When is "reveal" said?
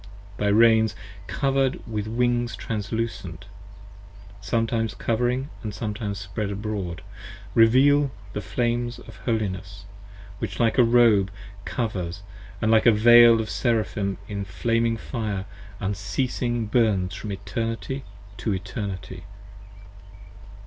7.53-8.09